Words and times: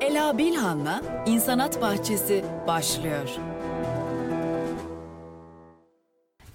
Ela 0.00 0.38
Bilhan'la 0.38 1.02
İnsanat 1.26 1.82
Bahçesi 1.82 2.44
başlıyor. 2.66 3.28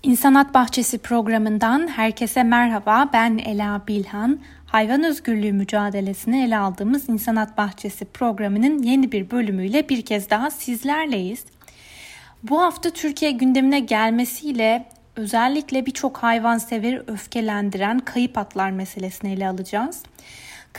İnsanat 0.04 0.54
Bahçesi 0.54 0.98
programından 0.98 1.88
herkese 1.88 2.44
merhaba. 2.44 3.10
Ben 3.14 3.38
Ela 3.38 3.82
Bilhan. 3.88 4.40
Hayvan 4.66 5.04
özgürlüğü 5.04 5.52
mücadelesini 5.52 6.44
ele 6.44 6.58
aldığımız 6.58 7.10
İnsanat 7.10 7.58
Bahçesi 7.58 8.06
programının 8.06 8.84
yeni 8.84 9.12
bir 9.12 9.32
bölümüyle 9.32 9.90
bir 9.90 10.02
kez 10.02 10.30
daha 10.30 10.52
sizlerleyiz. 10.52 11.46
Bu 12.44 12.62
hafta 12.62 12.90
Türkiye 12.90 13.32
gündemine 13.32 13.80
gelmesiyle 13.80 14.86
özellikle 15.16 15.86
birçok 15.86 16.18
hayvanseveri 16.18 17.04
öfkelendiren 17.08 18.00
kayıp 18.00 18.38
atlar 18.38 18.72
meselesini 18.72 19.32
ele 19.32 19.48
alacağız. 19.48 20.04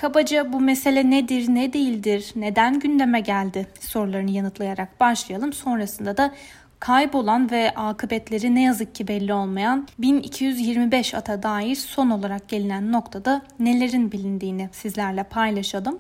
Kabaca 0.01 0.53
bu 0.53 0.61
mesele 0.61 1.11
nedir, 1.11 1.49
ne 1.49 1.73
değildir, 1.73 2.33
neden 2.37 2.81
gündeme 2.81 3.21
geldi 3.21 3.67
sorularını 3.81 4.31
yanıtlayarak 4.31 5.01
başlayalım. 5.01 5.53
Sonrasında 5.53 6.17
da 6.17 6.35
kaybolan 6.81 7.51
ve 7.51 7.75
akıbetleri 7.75 8.55
ne 8.55 8.63
yazık 8.63 8.95
ki 8.95 9.09
belli 9.09 9.33
olmayan 9.33 9.89
1225 9.99 11.15
ata 11.15 11.43
dair 11.43 11.77
son 11.77 12.11
olarak 12.11 12.49
gelinen 12.49 12.93
noktada 12.93 13.43
nelerin 13.59 14.13
bilindiğini 14.13 14.69
sizlerle 14.73 15.23
paylaşalım. 15.23 15.99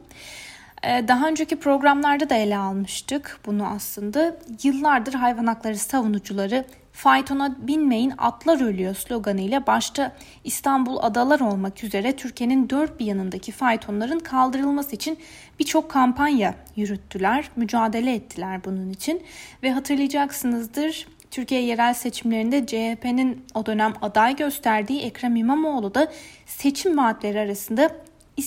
Ee, 0.83 1.05
daha 1.09 1.29
önceki 1.29 1.57
programlarda 1.57 2.31
da 2.31 2.35
ele 2.35 2.57
almıştık 2.57 3.41
bunu 3.47 3.67
aslında. 3.67 4.37
Yıllardır 4.63 5.15
hayvan 5.15 5.47
hakları 5.47 5.79
savunucuları 5.79 6.65
faytona 6.97 7.57
binmeyin 7.59 8.13
atlar 8.19 8.61
ölüyor 8.61 8.95
sloganıyla 8.95 9.67
başta 9.67 10.13
İstanbul 10.45 10.99
adalar 11.01 11.41
olmak 11.41 11.85
üzere 11.85 12.17
Türkiye'nin 12.17 12.71
dört 12.71 13.01
bir 13.01 13.07
yanındaki 13.07 13.53
faytonların 13.53 14.19
kaldırılması 14.19 14.97
için 14.97 15.19
birçok 15.59 15.91
kampanya 15.91 16.55
yürüttüler, 16.77 17.51
mücadele 17.57 18.15
ettiler 18.15 18.65
bunun 18.65 18.91
için. 18.91 19.23
Ve 19.63 19.73
hatırlayacaksınızdır 19.73 21.07
Türkiye 21.30 21.63
yerel 21.63 21.95
seçimlerinde 21.95 22.66
CHP'nin 22.66 23.45
o 23.55 23.66
dönem 23.66 23.93
aday 24.03 24.37
gösterdiği 24.37 25.03
Ekrem 25.03 25.37
İmamoğlu 25.37 25.95
da 25.95 26.13
seçim 26.47 26.99
vaatleri 26.99 27.41
arasında 27.41 27.91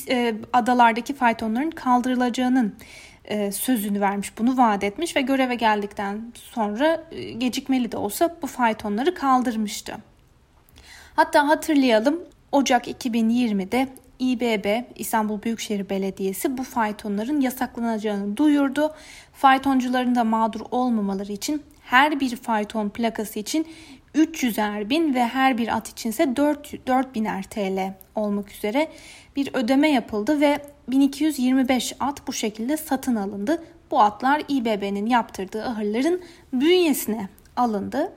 e, 0.10 0.36
adalardaki 0.54 1.14
faytonların 1.14 1.72
kaldırılacağının 1.72 2.76
e, 3.30 3.52
sözünü 3.52 4.02
vermiş, 4.02 4.38
bunu 4.38 4.58
vaat 4.58 4.84
etmiş 4.84 5.16
ve 5.16 5.22
göreve 5.22 5.56
geldikten 5.56 6.32
sonra 6.36 7.04
e, 7.12 7.32
gecikmeli 7.32 7.92
de 7.92 7.98
olsa 7.98 8.36
bu 8.42 8.48
faytonları 8.48 9.16
kaldırmıştı. 9.16 9.98
Hatta 11.16 11.48
hatırlayalım 11.48 12.20
Ocak 12.52 12.88
2020'de 12.88 13.88
İBB 14.20 14.86
İstanbul 14.96 15.42
Büyükşehir 15.42 15.90
Belediyesi 15.90 16.58
bu 16.58 16.64
faytonların 16.64 17.42
yasaklanacağını 17.42 18.38
duyurdu. 18.38 18.94
Faytoncuların 19.34 20.16
da 20.16 20.24
mağdur 20.24 20.62
olmamaları 20.72 21.32
için 21.32 21.64
her 21.82 22.20
bir 22.20 22.36
fayton 22.36 22.90
plakası 22.90 23.40
için 23.40 23.68
300'er 24.16 24.90
bin 24.90 25.14
ve 25.14 25.26
her 25.26 25.58
bir 25.58 25.78
at 25.78 25.90
içinse 25.90 26.36
4, 26.36 26.74
4000'er 26.74 27.44
TL 27.44 27.94
olmak 28.16 28.52
üzere 28.52 28.88
bir 29.36 29.50
ödeme 29.54 29.90
yapıldı 29.92 30.42
ve 30.42 30.60
1225 30.92 31.94
at 32.00 32.28
bu 32.28 32.34
şekilde 32.34 32.78
satın 32.78 33.16
alındı. 33.16 33.64
Bu 33.92 34.02
atlar 34.02 34.44
İBB'nin 34.48 35.06
yaptırdığı 35.06 35.66
ahırların 35.66 36.22
bünyesine 36.54 37.30
alındı. 37.56 38.12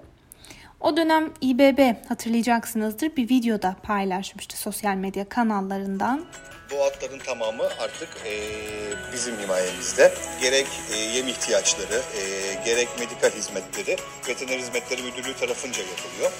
O 0.81 0.97
dönem 0.97 1.31
İBB 1.41 2.09
hatırlayacaksınızdır 2.09 3.17
bir 3.17 3.29
videoda 3.29 3.77
paylaşmıştı 3.83 4.57
sosyal 4.57 4.95
medya 4.95 5.29
kanallarından. 5.29 6.25
Bu 6.71 6.85
atların 6.85 7.19
tamamı 7.19 7.63
artık 7.63 8.09
e, 8.27 8.33
bizim 9.13 9.39
himayemizde. 9.39 10.15
Gerek 10.41 10.67
e, 10.93 10.97
yem 10.97 11.29
ihtiyaçları, 11.29 12.03
e, 12.19 12.55
gerek 12.65 12.89
medikal 12.99 13.31
hizmetleri 13.31 13.97
Veteriner 14.29 14.59
Hizmetleri 14.59 15.03
Müdürlüğü 15.03 15.37
tarafınca 15.37 15.83
yapılıyor. 15.83 16.33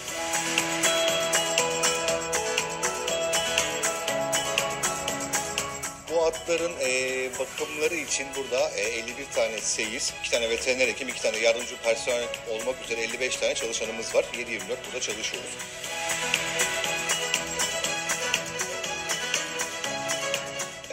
Atların 6.33 6.73
e, 6.81 7.31
bakımları 7.39 7.95
için 7.95 8.27
burada 8.37 8.71
e, 8.71 8.81
51 8.81 9.27
tane 9.35 9.61
seyis, 9.61 10.13
2 10.21 10.31
tane 10.31 10.51
veteriner 10.51 10.89
hekim, 10.89 11.09
2 11.09 11.23
tane 11.23 11.39
yardımcı 11.39 11.77
personel 11.77 12.29
olmak 12.51 12.85
üzere 12.85 13.01
55 13.01 13.37
tane 13.37 13.55
çalışanımız 13.55 14.15
var. 14.15 14.25
7-24 14.35 14.61
burada 14.87 15.01
çalışıyoruz. 15.01 15.51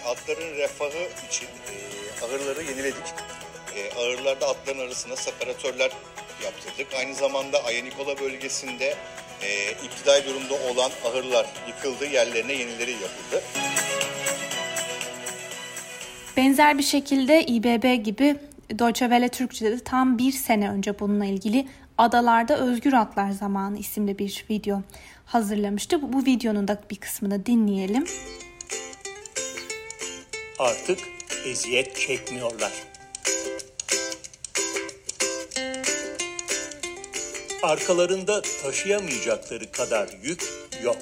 Atların 0.05 0.57
refahı 0.57 1.09
için 1.27 1.45
e, 1.45 1.75
ahırları 2.25 2.63
yeniledik. 2.63 3.03
E, 3.75 3.91
ahırlarda 3.93 4.47
atların 4.47 4.79
arasına 4.79 5.15
separatörler 5.15 5.91
yaptırdık. 6.43 6.93
Aynı 6.93 7.15
zamanda 7.15 7.63
Ayanikola 7.63 8.19
bölgesinde 8.19 8.95
e, 9.41 9.71
iptidai 9.71 10.25
durumda 10.25 10.53
olan 10.53 10.91
ahırlar 11.05 11.45
yıkıldı, 11.67 12.05
yerlerine 12.05 12.53
yenileri 12.53 12.91
yapıldı. 12.91 13.43
Benzer 16.39 16.77
bir 16.77 16.83
şekilde 16.83 17.45
İBB 17.45 18.03
gibi 18.03 18.35
Deutsche 18.79 19.05
Welle 19.05 19.29
Türkçe'de 19.29 19.71
de 19.71 19.79
tam 19.79 20.17
bir 20.17 20.31
sene 20.31 20.69
önce 20.69 20.99
bununla 20.99 21.25
ilgili 21.25 21.67
Adalarda 21.97 22.57
Özgür 22.57 22.93
Atlar 22.93 23.31
Zamanı 23.31 23.77
isimli 23.77 24.19
bir 24.19 24.45
video 24.49 24.81
hazırlamıştı. 25.25 26.01
Bu, 26.01 26.13
bu 26.13 26.25
videonun 26.25 26.67
da 26.67 26.81
bir 26.91 26.95
kısmını 26.95 27.45
dinleyelim. 27.45 28.05
Artık 30.59 30.99
eziyet 31.45 31.95
çekmiyorlar. 31.95 32.71
Arkalarında 37.63 38.41
taşıyamayacakları 38.63 39.71
kadar 39.71 40.09
yük 40.23 40.43
yok 40.83 40.97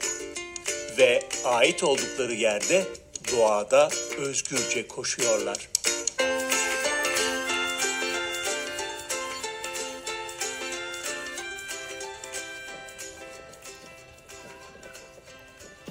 ve 0.97 1.23
ait 1.45 1.83
oldukları 1.83 2.33
yerde 2.33 2.83
doğada 3.31 3.89
özgürce 4.17 4.87
koşuyorlar. 4.87 5.69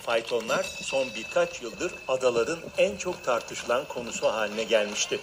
Faytonlar 0.02 0.64
son 0.82 1.08
birkaç 1.16 1.62
yıldır 1.62 1.94
adaların 2.08 2.58
en 2.78 2.96
çok 2.96 3.24
tartışılan 3.24 3.88
konusu 3.88 4.26
haline 4.26 4.64
gelmişti. 4.64 5.20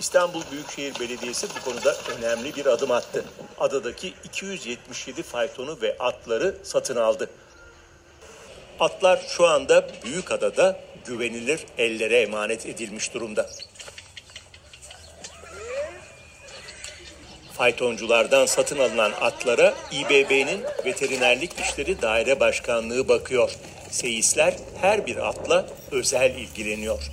İstanbul 0.00 0.42
Büyükşehir 0.50 1.00
Belediyesi 1.00 1.46
bu 1.48 1.70
konuda 1.70 1.96
önemli 2.18 2.56
bir 2.56 2.66
adım 2.66 2.90
attı. 2.90 3.24
Adadaki 3.58 4.14
277 4.24 5.22
faytonu 5.22 5.78
ve 5.82 5.96
atları 5.98 6.56
satın 6.62 6.96
aldı. 6.96 7.30
Atlar 8.80 9.20
şu 9.28 9.46
anda 9.46 9.86
Büyükada'da 10.04 10.80
güvenilir 11.06 11.60
ellere 11.78 12.20
emanet 12.20 12.66
edilmiş 12.66 13.14
durumda. 13.14 13.46
Faytonculardan 17.52 18.46
satın 18.46 18.78
alınan 18.78 19.12
atlara 19.20 19.74
İBB'nin 19.92 20.60
Veterinerlik 20.84 21.60
İşleri 21.60 22.02
Daire 22.02 22.40
Başkanlığı 22.40 23.08
bakıyor. 23.08 23.56
Seyisler 23.90 24.56
her 24.80 25.06
bir 25.06 25.28
atla 25.28 25.66
özel 25.92 26.34
ilgileniyor. 26.34 27.10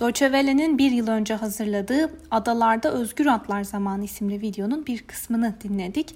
Deutsche 0.00 0.26
Welle'nin 0.26 0.78
bir 0.78 0.90
yıl 0.90 1.08
önce 1.08 1.34
hazırladığı 1.34 2.10
Adalarda 2.30 2.92
Özgür 2.92 3.26
Atlar 3.26 3.64
Zamanı 3.64 4.04
isimli 4.04 4.40
videonun 4.40 4.86
bir 4.86 5.06
kısmını 5.06 5.54
dinledik. 5.62 6.14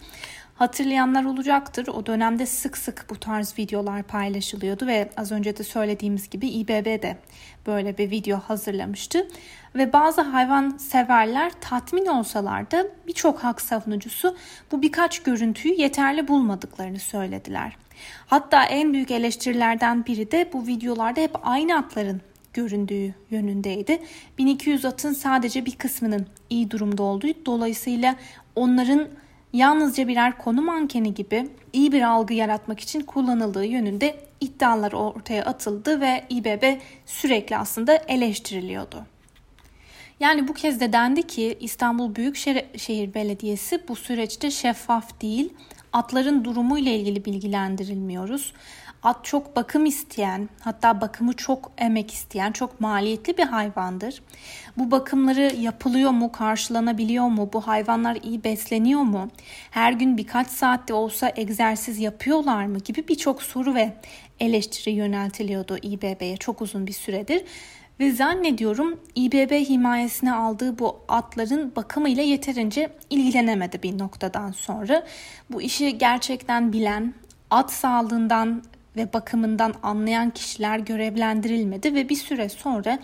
Hatırlayanlar 0.59 1.25
olacaktır. 1.25 1.89
O 1.89 2.07
dönemde 2.07 2.47
sık 2.47 2.77
sık 2.77 3.07
bu 3.11 3.21
tarz 3.21 3.59
videolar 3.59 4.03
paylaşılıyordu 4.03 4.87
ve 4.87 5.11
az 5.17 5.33
önce 5.33 5.57
de 5.57 5.65
söylediğimiz 5.65 6.31
gibi 6.31 6.49
İBB 6.49 7.03
de 7.03 7.17
böyle 7.67 7.99
bir 7.99 8.11
video 8.11 8.39
hazırlamıştı. 8.39 9.29
Ve 9.75 9.93
bazı 9.93 10.21
hayvan 10.21 10.71
severler 10.71 11.53
tatmin 11.61 12.07
olsalar 12.07 12.71
da 12.71 12.87
birçok 13.07 13.39
hak 13.39 13.61
savunucusu 13.61 14.37
bu 14.73 14.83
birkaç 14.83 15.23
görüntüyü 15.23 15.75
yeterli 15.75 16.29
bulmadıklarını 16.29 16.99
söylediler. 16.99 17.77
Hatta 18.27 18.65
en 18.65 18.93
büyük 18.93 19.11
eleştirilerden 19.11 20.07
biri 20.07 20.31
de 20.31 20.51
bu 20.53 20.67
videolarda 20.67 21.21
hep 21.21 21.37
aynı 21.43 21.79
atların 21.79 22.21
göründüğü 22.53 23.15
yönündeydi. 23.31 23.99
1200 24.39 24.85
atın 24.85 25.13
sadece 25.13 25.67
bir 25.67 25.77
kısmının 25.77 26.27
iyi 26.51 26.71
durumda 26.71 27.03
olduğu 27.03 27.47
dolayısıyla 27.47 28.17
onların 28.57 29.09
yalnızca 29.53 30.09
birer 30.09 30.39
konu 30.39 30.63
mankeni 30.63 31.15
gibi 31.15 31.49
iyi 31.73 31.93
bir 31.93 32.03
algı 32.03 32.35
yaratmak 32.35 32.81
için 32.81 33.01
kullanıldığı 33.01 33.65
yönünde 33.65 34.21
iddialar 34.41 34.93
ortaya 34.93 35.45
atıldı 35.45 36.01
ve 36.01 36.25
İBB 36.31 36.81
sürekli 37.07 37.57
aslında 37.57 37.97
eleştiriliyordu. 37.97 39.05
Yani 40.21 40.49
bu 40.49 40.55
kez 40.55 40.81
de 40.81 40.93
dendi 40.93 41.23
ki 41.23 41.59
İstanbul 41.61 42.15
Büyükşehir 42.15 43.15
Belediyesi 43.15 43.89
bu 43.89 43.97
süreçte 43.97 44.51
şeffaf 44.51 45.21
değil, 45.21 45.53
atların 45.93 46.45
durumu 46.45 46.79
ile 46.79 46.97
ilgili 46.97 47.25
bilgilendirilmiyoruz. 47.25 48.53
At 49.03 49.25
çok 49.25 49.57
bakım 49.57 49.87
isteyen, 49.87 50.49
hatta 50.61 51.01
bakımı 51.01 51.33
çok 51.33 51.73
emek 51.79 52.13
isteyen, 52.13 52.53
çok 52.53 52.81
maliyetli 52.81 53.39
bir 53.39 53.43
hayvandır. 53.43 54.23
Bu 54.77 54.91
bakımları 54.91 55.55
yapılıyor 55.61 56.11
mu, 56.11 56.33
karşılanabiliyor 56.33 57.29
mu? 57.29 57.51
Bu 57.53 57.61
hayvanlar 57.61 58.19
iyi 58.23 58.45
besleniyor 58.45 59.01
mu? 59.01 59.29
Her 59.71 59.93
gün 59.93 60.17
birkaç 60.17 60.49
saatte 60.49 60.95
olsa 60.95 61.33
egzersiz 61.37 61.99
yapıyorlar 61.99 62.67
mı? 62.67 62.79
gibi 62.79 63.09
birçok 63.09 63.43
soru 63.43 63.75
ve 63.75 63.93
eleştiri 64.41 64.95
yöneltiliyordu 64.95 65.79
İBB'ye 65.83 66.37
çok 66.37 66.63
uzun 66.63 66.87
bir 66.87 66.93
süredir. 66.93 67.45
Ve 68.01 68.13
zannediyorum 68.13 69.01
İBB 69.15 69.53
himayesine 69.53 70.33
aldığı 70.33 70.79
bu 70.79 71.01
atların 71.09 71.73
bakımıyla 71.77 72.23
yeterince 72.23 72.93
ilgilenemedi 73.11 73.83
bir 73.83 73.99
noktadan 73.99 74.53
sonra. 74.53 75.07
Bu 75.51 75.63
işi 75.63 75.99
gerçekten 75.99 76.73
bilen, 76.73 77.15
at 77.51 77.73
sağlığından 77.73 78.63
ve 78.99 79.13
bakımından 79.13 79.75
anlayan 79.83 80.31
kişiler 80.31 80.79
görevlendirilmedi 80.79 81.95
ve 81.95 82.09
bir 82.09 82.17
süre 82.17 82.49
sonra 82.49 82.99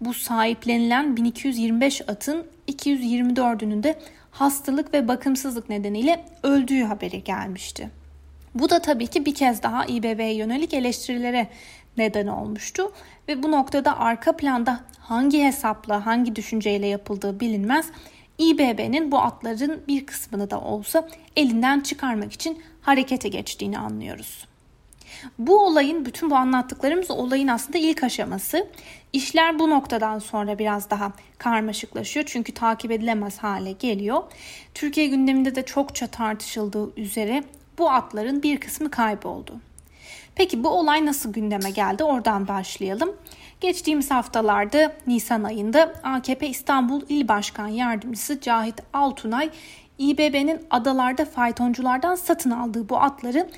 bu 0.00 0.14
sahiplenilen 0.14 1.16
1225 1.16 2.08
atın 2.08 2.46
224'ünün 2.68 3.82
de 3.82 3.98
hastalık 4.30 4.94
ve 4.94 5.08
bakımsızlık 5.08 5.68
nedeniyle 5.68 6.24
öldüğü 6.42 6.82
haberi 6.82 7.24
gelmişti. 7.24 7.90
Bu 8.54 8.70
da 8.70 8.82
tabii 8.82 9.06
ki 9.06 9.26
bir 9.26 9.34
kez 9.34 9.62
daha 9.62 9.84
İBB'ye 9.84 10.34
yönelik 10.34 10.74
eleştirilere 10.74 11.48
neden 11.96 12.26
olmuştu 12.26 12.92
ve 13.28 13.42
bu 13.42 13.50
noktada 13.50 13.98
arka 13.98 14.36
planda 14.36 14.80
hangi 14.98 15.44
hesapla, 15.44 16.06
hangi 16.06 16.36
düşünceyle 16.36 16.86
yapıldığı 16.86 17.40
bilinmez. 17.40 17.86
İBB'nin 18.38 19.12
bu 19.12 19.18
atların 19.18 19.80
bir 19.88 20.06
kısmını 20.06 20.50
da 20.50 20.60
olsa 20.60 21.08
elinden 21.36 21.80
çıkarmak 21.80 22.32
için 22.32 22.62
harekete 22.80 23.28
geçtiğini 23.28 23.78
anlıyoruz. 23.78 24.47
Bu 25.38 25.66
olayın, 25.66 26.04
bütün 26.04 26.30
bu 26.30 26.36
anlattıklarımız 26.36 27.10
olayın 27.10 27.48
aslında 27.48 27.78
ilk 27.78 28.04
aşaması. 28.04 28.66
İşler 29.12 29.58
bu 29.58 29.70
noktadan 29.70 30.18
sonra 30.18 30.58
biraz 30.58 30.90
daha 30.90 31.12
karmaşıklaşıyor 31.38 32.26
çünkü 32.28 32.54
takip 32.54 32.90
edilemez 32.90 33.38
hale 33.38 33.72
geliyor. 33.72 34.22
Türkiye 34.74 35.06
gündeminde 35.06 35.54
de 35.54 35.62
çokça 35.62 36.06
tartışıldığı 36.06 37.00
üzere 37.00 37.44
bu 37.78 37.90
atların 37.90 38.42
bir 38.42 38.60
kısmı 38.60 38.90
kayboldu. 38.90 39.60
Peki 40.34 40.64
bu 40.64 40.68
olay 40.68 41.06
nasıl 41.06 41.32
gündeme 41.32 41.70
geldi? 41.70 42.04
Oradan 42.04 42.48
başlayalım. 42.48 43.16
Geçtiğimiz 43.60 44.10
haftalarda 44.10 44.96
Nisan 45.06 45.44
ayında 45.44 45.94
AKP 46.02 46.48
İstanbul 46.48 47.02
İl 47.08 47.28
Başkan 47.28 47.68
Yardımcısı 47.68 48.40
Cahit 48.40 48.74
Altunay 48.92 49.50
İBB'nin 49.98 50.60
adalarda 50.70 51.24
faytonculardan 51.24 52.14
satın 52.14 52.50
aldığı 52.50 52.88
bu 52.88 52.98
atları 52.98 53.48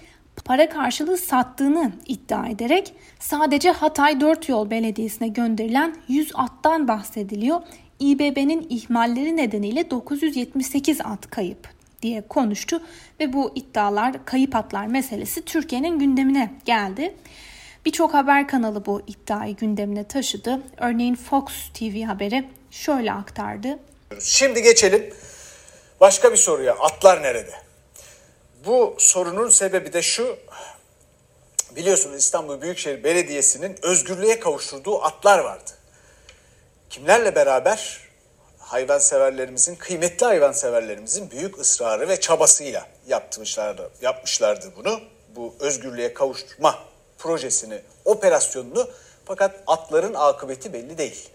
para 0.44 0.68
karşılığı 0.68 1.16
sattığını 1.16 1.92
iddia 2.06 2.48
ederek 2.48 2.94
sadece 3.18 3.70
Hatay 3.70 4.20
4 4.20 4.48
Yol 4.48 4.70
Belediyesi'ne 4.70 5.28
gönderilen 5.28 5.96
100 6.08 6.32
attan 6.34 6.88
bahsediliyor. 6.88 7.60
İBB'nin 8.00 8.66
ihmalleri 8.70 9.36
nedeniyle 9.36 9.90
978 9.90 11.00
at 11.00 11.30
kayıp 11.30 11.68
diye 12.02 12.28
konuştu 12.28 12.82
ve 13.20 13.32
bu 13.32 13.52
iddialar 13.54 14.24
kayıp 14.24 14.56
atlar 14.56 14.86
meselesi 14.86 15.44
Türkiye'nin 15.44 15.98
gündemine 15.98 16.50
geldi. 16.64 17.14
Birçok 17.86 18.14
haber 18.14 18.48
kanalı 18.48 18.86
bu 18.86 19.02
iddiayı 19.06 19.56
gündemine 19.56 20.04
taşıdı. 20.04 20.62
Örneğin 20.76 21.14
Fox 21.14 21.44
TV 21.74 22.02
haberi 22.02 22.48
şöyle 22.70 23.12
aktardı. 23.12 23.78
Şimdi 24.20 24.62
geçelim 24.62 25.14
başka 26.00 26.32
bir 26.32 26.36
soruya. 26.36 26.74
Atlar 26.74 27.22
nerede? 27.22 27.69
Bu 28.66 28.94
sorunun 28.98 29.48
sebebi 29.48 29.92
de 29.92 30.02
şu. 30.02 30.38
Biliyorsunuz 31.76 32.16
İstanbul 32.16 32.60
Büyükşehir 32.60 33.04
Belediyesi'nin 33.04 33.76
özgürlüğe 33.82 34.40
kavuşturduğu 34.40 35.02
atlar 35.02 35.38
vardı. 35.38 35.70
Kimlerle 36.90 37.34
beraber? 37.34 38.00
Hayvanseverlerimizin, 38.58 39.76
kıymetli 39.76 40.26
hayvanseverlerimizin 40.26 41.30
büyük 41.30 41.58
ısrarı 41.58 42.08
ve 42.08 42.20
çabasıyla 42.20 42.86
yapmışlardı, 43.06 43.90
yapmışlardı 44.02 44.72
bunu. 44.76 45.00
Bu 45.36 45.54
özgürlüğe 45.60 46.14
kavuşturma 46.14 46.78
projesini, 47.18 47.82
operasyonunu 48.04 48.90
fakat 49.24 49.62
atların 49.66 50.14
akıbeti 50.14 50.72
belli 50.72 50.98
değil. 50.98 51.30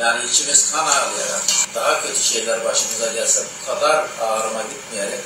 Yani 0.00 0.24
içimiz 0.24 0.72
kan 0.72 0.86
ağlayarak 0.86 1.42
daha 1.74 2.02
kötü 2.02 2.20
şeyler 2.20 2.64
başımıza 2.64 3.12
gelse 3.12 3.40
bu 3.62 3.74
kadar 3.74 4.06
ağrıma 4.20 4.62
gitmeyerek 4.62 5.20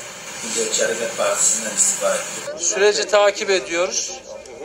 Milliyetçi 0.45 0.83
Hareket 0.85 1.17
Partisi'nden 1.17 1.77
istifa 1.77 2.15
ettim. 2.15 2.59
Süreci 2.59 3.07
takip 3.07 3.51
ediyoruz. 3.51 4.21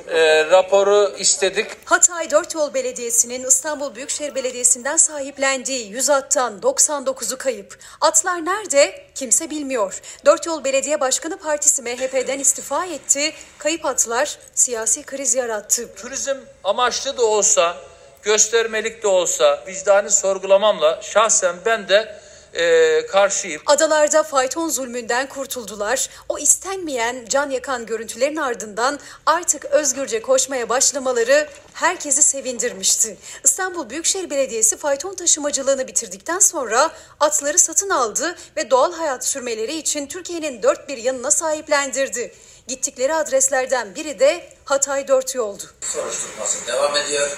E, 0.07 0.46
raporu 0.46 1.16
istedik. 1.18 1.68
Hatay 1.86 2.31
Dört 2.31 2.56
Yol 2.56 2.74
Belediyesi'nin 2.74 3.44
İstanbul 3.48 3.96
Büyükşehir 3.96 4.36
Belediyesi'nden 4.36 4.98
sahiplendiği 4.98 5.88
100 5.92 6.10
attan 6.10 6.60
99'u 6.60 7.38
kayıp. 7.38 7.80
Atlar 8.01 8.46
nerede? 8.46 9.06
Kimse 9.16 9.50
bilmiyor. 9.50 10.01
Dört 10.25 10.46
Yol 10.46 10.63
Belediye 10.63 11.00
Başkanı 11.00 11.38
Partisi 11.38 11.81
MHP'den 11.81 12.40
istifa 12.40 12.86
etti. 12.86 13.34
Kayıp 13.58 13.86
atlar 13.86 14.38
siyasi 14.56 15.04
kriz 15.04 15.36
yarattı. 15.36 15.96
Turizm 15.96 16.38
amaçlı 16.63 17.18
da 17.18 17.25
olsa, 17.25 17.78
göstermelik 18.25 19.04
de 19.04 19.07
olsa 19.07 19.63
vicdani 19.68 20.12
sorgulamamla 20.12 21.00
şahsen 21.01 21.56
ben 21.66 21.89
de 21.89 22.19
e, 22.54 23.06
karşıyım. 23.07 23.62
Adalarda 23.66 24.24
fayton 24.24 24.69
zulmünden 24.69 25.30
kurtuldular. 25.30 26.10
O 26.30 26.39
istenmeyen 26.39 27.25
can 27.30 27.50
yakan 27.50 27.86
görüntülerin 27.86 28.36
ardından 28.36 29.00
artık 29.25 29.66
özgürce 29.66 30.22
koşmaya 30.22 30.69
başlamaları 30.69 31.50
herkesi 31.74 32.24
sevindirmişti. 32.24 33.18
İstanbul 33.44 33.89
Büyükşehir 33.89 34.30
Belediyesi 34.30 34.77
fayton 34.77 35.16
taşımacılığını 35.16 35.88
bitirdikten 35.88 36.39
sonra 36.39 36.92
atları 37.19 37.60
satın 37.60 37.89
aldı 37.89 38.36
ve 38.57 38.72
doğal 38.72 38.94
hayat 38.94 39.25
sürmeleri 39.25 39.75
için 39.75 40.07
Türkiye'nin 40.07 40.63
dört 40.63 40.89
bir 40.89 40.98
yanına 40.98 41.31
sahiplendirdi. 41.31 42.33
Gittikleri 42.68 43.13
adreslerden 43.13 43.95
biri 43.95 44.19
de 44.19 44.50
Hatay 44.66 45.07
Dört 45.07 45.36
Yoldu. 45.36 45.63
Soruşturması 45.81 46.68
devam 46.68 46.98
ediyor. 46.98 47.38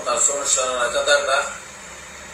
Ondan 0.00 0.18
sonuçlanana 0.18 0.92
kadar 0.92 1.26
da 1.26 1.44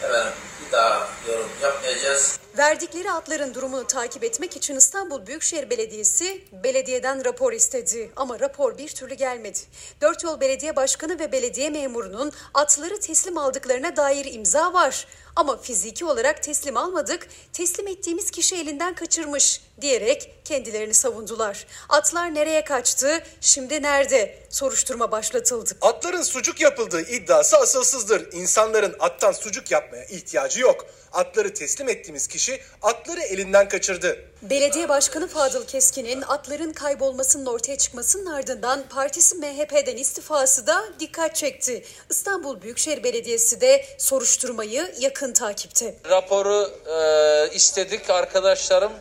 efendim, 0.03 0.33
bir 0.65 0.71
daha 0.71 1.07
yorum 1.27 1.49
yapmayacağız. 1.63 2.39
Verdikleri 2.57 3.11
atların 3.11 3.53
durumunu 3.53 3.87
takip 3.87 4.23
etmek 4.23 4.57
için 4.57 4.75
İstanbul 4.75 5.25
Büyükşehir 5.27 5.69
Belediyesi 5.69 6.43
belediyeden 6.63 7.25
rapor 7.25 7.53
istedi. 7.53 8.11
Ama 8.15 8.39
rapor 8.39 8.77
bir 8.77 8.87
türlü 8.89 9.13
gelmedi. 9.13 9.59
Dört 10.01 10.23
Yol 10.23 10.41
Belediye 10.41 10.75
Başkanı 10.75 11.19
ve 11.19 11.31
belediye 11.31 11.69
memurunun 11.69 12.31
atları 12.53 12.99
teslim 12.99 13.37
aldıklarına 13.37 13.95
dair 13.95 14.33
imza 14.33 14.73
var. 14.73 15.07
Ama 15.35 15.57
fiziki 15.57 16.05
olarak 16.05 16.43
teslim 16.43 16.77
almadık, 16.77 17.27
teslim 17.53 17.87
ettiğimiz 17.87 18.31
kişi 18.31 18.55
elinden 18.55 18.95
kaçırmış 18.95 19.61
diyerek 19.81 20.33
kendilerini 20.45 20.93
savundular. 20.93 21.65
Atlar 21.89 22.35
nereye 22.35 22.63
kaçtı, 22.63 23.23
şimdi 23.41 23.81
nerede? 23.81 24.39
Soruşturma 24.49 25.11
başlatıldı. 25.11 25.71
Atların 25.81 26.21
sucuk 26.21 26.61
yapıldığı 26.61 27.01
iddiası 27.01 27.57
asılsızdır. 27.57 28.31
İnsanların 28.33 28.95
attan 28.99 29.31
sucuk 29.31 29.71
yapmaya 29.71 30.05
ihtiyacı 30.05 30.59
yok. 30.61 30.85
Atları 31.11 31.53
teslim 31.53 31.89
ettiğimiz 31.89 32.27
kişi 32.27 32.38
atları 32.81 33.21
elinden 33.21 33.67
kaçırdı. 33.67 34.17
Belediye 34.41 34.89
Başkanı 34.89 35.27
Fadıl 35.27 35.65
Keskin'in 35.65 36.21
atların 36.21 36.73
kaybolmasının 36.73 37.45
ortaya 37.45 37.77
çıkmasının 37.77 38.25
ardından 38.25 38.83
partisi 38.89 39.35
MHP'den 39.35 39.97
istifası 39.97 40.67
da 40.67 40.83
dikkat 40.99 41.35
çekti. 41.35 41.83
İstanbul 42.09 42.61
Büyükşehir 42.61 43.03
Belediyesi 43.03 43.61
de 43.61 43.85
soruşturmayı 43.97 44.93
yakın 44.99 45.33
takipte. 45.33 45.95
Raporu 46.09 46.71
e, 46.87 47.55
istedik 47.55 48.09
arkadaşlarım. 48.09 48.91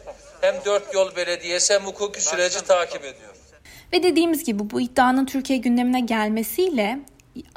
Hem 0.40 0.54
Dört 0.64 0.94
Yol 0.94 1.16
Belediyesi 1.16 1.74
hem 1.74 1.86
hukuki 1.86 2.22
süreci 2.22 2.60
takip 2.64 3.04
ediyor. 3.04 3.30
Ve 3.92 4.02
dediğimiz 4.02 4.44
gibi 4.44 4.70
bu 4.70 4.80
iddianın 4.80 5.26
Türkiye 5.26 5.58
gündemine 5.58 6.00
gelmesiyle 6.00 6.98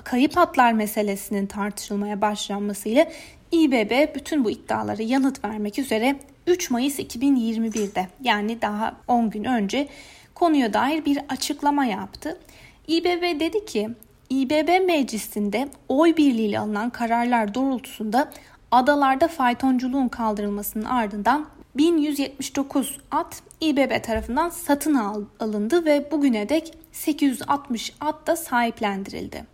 kayıp 0.04 0.38
atlar 0.38 0.74
meselesinin 0.74 1.46
tartışılmaya 1.46 2.22
başlanmasıyla 2.22 3.08
İBB 3.52 4.16
bütün 4.16 4.46
bu 4.46 4.52
iddialara 4.52 5.04
yanıt 5.04 5.46
vermek 5.46 5.80
üzere 5.80 6.20
3 6.48 6.72
Mayıs 6.72 7.00
2021'de 7.00 8.08
yani 8.22 8.62
daha 8.62 8.96
10 9.08 9.30
gün 9.30 9.44
önce 9.44 9.88
konuya 10.36 10.74
dair 10.74 11.06
bir 11.06 11.20
açıklama 11.30 11.86
yaptı. 11.86 12.40
İBB 12.88 13.40
dedi 13.40 13.66
ki 13.66 13.90
İBB 14.30 14.86
meclisinde 14.86 15.70
oy 15.90 16.18
birliğiyle 16.18 16.60
alınan 16.60 16.90
kararlar 16.90 17.54
doğrultusunda 17.54 18.32
adalarda 18.72 19.28
faytonculuğun 19.28 20.08
kaldırılmasının 20.08 20.86
ardından 20.86 21.46
1179 21.76 22.98
at 23.12 23.44
İBB 23.62 24.04
tarafından 24.04 24.50
satın 24.50 24.96
alındı 25.40 25.86
ve 25.86 26.12
bugüne 26.12 26.50
dek 26.50 26.74
860 26.92 27.94
at 28.00 28.28
da 28.28 28.36
sahiplendirildi. 28.36 29.46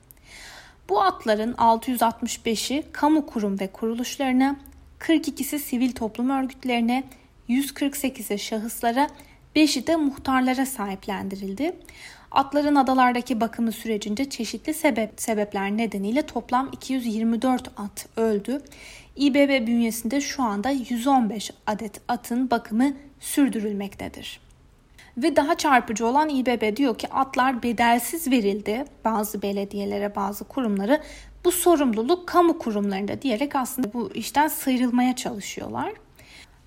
Bu 0.89 1.01
atların 1.01 1.53
665'i 1.53 2.83
kamu 2.91 3.25
kurum 3.25 3.59
ve 3.59 3.67
kuruluşlarına, 3.67 4.55
42'si 4.99 5.59
sivil 5.59 5.91
toplum 5.91 6.29
örgütlerine, 6.29 7.03
148'i 7.49 8.39
şahıslara, 8.39 9.09
5'i 9.55 9.87
de 9.87 9.95
muhtarlara 9.95 10.65
sahiplendirildi. 10.65 11.75
Atların 12.31 12.75
adalardaki 12.75 13.41
bakımı 13.41 13.71
sürecince 13.71 14.29
çeşitli 14.29 14.73
sebep 14.73 15.13
sebepler 15.17 15.77
nedeniyle 15.77 16.21
toplam 16.21 16.69
224 16.73 17.71
at 17.77 18.07
öldü. 18.17 18.61
İBB 19.15 19.67
bünyesinde 19.67 20.21
şu 20.21 20.43
anda 20.43 20.69
115 20.69 21.51
adet 21.67 22.01
atın 22.07 22.51
bakımı 22.51 22.93
sürdürülmektedir. 23.19 24.46
Ve 25.17 25.35
daha 25.35 25.55
çarpıcı 25.55 26.05
olan 26.05 26.29
İBB 26.29 26.77
diyor 26.77 26.97
ki 26.97 27.07
atlar 27.07 27.63
bedelsiz 27.63 28.31
verildi 28.31 28.85
bazı 29.05 29.41
belediyelere, 29.41 30.15
bazı 30.15 30.43
kurumlara. 30.43 30.99
Bu 31.45 31.51
sorumluluk 31.51 32.27
kamu 32.27 32.57
kurumlarında 32.57 33.21
diyerek 33.21 33.55
aslında 33.55 33.93
bu 33.93 34.11
işten 34.13 34.47
sıyrılmaya 34.47 35.15
çalışıyorlar. 35.15 35.93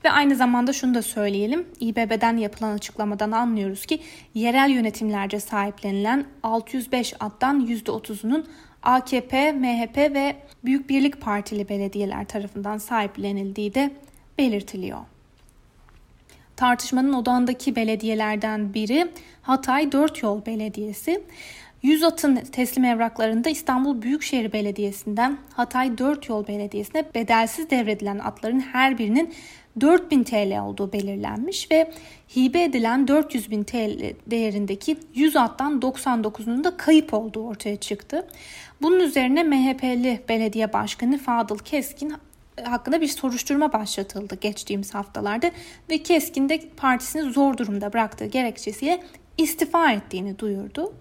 Ve 0.05 0.11
aynı 0.11 0.37
zamanda 0.37 0.73
şunu 0.73 0.95
da 0.95 1.03
söyleyelim. 1.03 1.69
İBB'den 1.81 2.37
yapılan 2.37 2.75
açıklamadan 2.75 3.31
anlıyoruz 3.31 3.87
ki 3.87 4.01
yerel 4.35 4.71
yönetimlerce 4.71 5.41
sahiplenilen 5.41 6.27
605 6.43 7.15
attan 7.21 7.67
%30'unun 7.67 8.45
AKP, 8.83 9.53
MHP 9.53 9.97
ve 9.97 10.37
Büyük 10.65 10.89
Birlik 10.89 11.21
Partili 11.21 11.69
belediyeler 11.69 12.25
tarafından 12.25 12.79
sahiplenildiği 12.79 13.75
de 13.75 13.91
belirtiliyor. 14.39 15.01
Tartışmanın 16.61 17.13
odağındaki 17.13 17.77
belediyelerden 17.77 18.75
biri 18.75 19.11
Hatay 19.43 19.93
Dört 19.93 20.23
Yol 20.23 20.47
Belediyesi. 20.47 21.23
100 21.83 22.03
atın 22.03 22.37
teslim 22.37 22.85
evraklarında 22.85 23.51
İstanbul 23.51 24.03
Büyükşehir 24.03 24.53
Belediyesi'nden 24.53 25.39
Hatay 25.55 25.99
Dört 25.99 26.29
Yol 26.29 26.47
Belediyesi'ne 26.47 27.05
bedelsiz 27.15 27.71
devredilen 27.71 28.19
atların 28.19 28.61
her 28.61 28.99
birinin 28.99 29.35
4000 29.81 30.25
TL 30.25 30.61
olduğu 30.61 30.93
belirlenmiş 30.93 31.71
ve 31.71 31.93
hibe 32.37 32.63
edilen 32.63 33.09
400 33.09 33.51
bin 33.51 33.65
TL 33.65 34.15
değerindeki 34.27 34.97
100 35.15 35.37
attan 35.37 35.81
99'unun 35.81 36.65
da 36.65 36.77
kayıp 36.77 37.15
olduğu 37.15 37.47
ortaya 37.47 37.77
çıktı. 37.77 38.27
Bunun 38.83 39.01
üzerine 39.01 39.43
MHP'li 39.43 40.21
belediye 40.29 40.73
başkanı 40.73 41.19
Fadıl 41.19 41.59
Keskin 41.59 42.15
hakkında 42.65 43.01
bir 43.01 43.09
soruşturma 43.09 43.73
başlatıldı 43.73 44.35
geçtiğimiz 44.41 44.95
haftalarda 44.95 45.51
ve 45.91 45.99
Keskin 46.03 46.49
de 46.49 46.61
partisini 46.77 47.33
zor 47.33 47.57
durumda 47.57 47.93
bıraktığı 47.93 48.27
gerekçesiyle 48.27 49.03
istifa 49.39 49.93
ettiğini 49.93 50.39
duyurdu. 50.39 50.95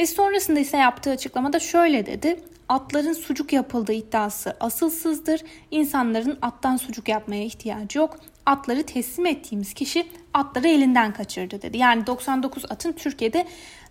Ve 0.00 0.06
sonrasında 0.06 0.60
ise 0.60 0.76
yaptığı 0.76 1.10
açıklamada 1.10 1.60
şöyle 1.60 2.06
dedi. 2.06 2.40
Atların 2.68 3.12
sucuk 3.12 3.52
yapıldığı 3.52 3.92
iddiası 3.92 4.56
asılsızdır. 4.60 5.40
İnsanların 5.70 6.38
attan 6.42 6.76
sucuk 6.76 7.08
yapmaya 7.08 7.44
ihtiyacı 7.44 7.98
yok. 7.98 8.18
Atları 8.46 8.82
teslim 8.82 9.26
ettiğimiz 9.26 9.74
kişi 9.74 10.06
atları 10.34 10.68
elinden 10.68 11.12
kaçırdı 11.12 11.62
dedi. 11.62 11.78
Yani 11.78 12.06
99 12.06 12.64
atın 12.70 12.92
Türkiye'de 12.92 13.46